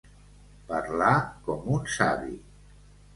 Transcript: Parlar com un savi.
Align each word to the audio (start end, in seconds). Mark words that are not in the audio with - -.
Parlar 0.69 1.11
com 1.49 1.67
un 1.75 1.83
savi. 1.97 2.33